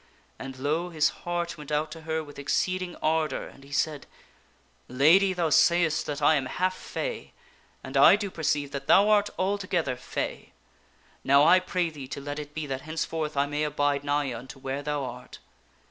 And, 0.39 0.57
lo! 0.57 0.89
his 0.89 1.09
heart 1.09 1.59
went 1.59 1.71
out 1.71 1.91
to 1.91 2.01
her 2.01 2.23
with 2.23 2.39
ex 2.39 2.53
of 2.59 2.65
the 2.65 2.69
Lake. 2.71 2.79
cee 2.79 2.79
ding 2.79 2.95
ardor, 3.03 3.47
and 3.47 3.63
he 3.63 3.71
said, 3.71 4.07
"Lady, 4.87 5.31
thou 5.31 5.51
sayest 5.51 6.07
that 6.07 6.23
I 6.23 6.33
am 6.33 6.47
half 6.47 6.73
fay, 6.75 7.33
and 7.83 7.95
I 7.95 8.15
do 8.15 8.31
perceive 8.31 8.71
that 8.71 8.87
thou 8.87 9.09
art 9.09 9.29
altogether 9.37 9.95
fay. 9.95 10.53
Now, 11.23 11.43
I 11.45 11.59
pray 11.59 11.91
thee 11.91 12.07
to 12.07 12.19
let 12.19 12.39
it 12.39 12.55
be 12.55 12.65
that 12.65 12.81
henceforth 12.81 13.37
I 13.37 13.45
may 13.45 13.61
abide 13.63 14.03
nigh 14.03 14.33
unto 14.33 14.57
where 14.57 14.81
thou 14.81 15.03
art. 15.03 15.37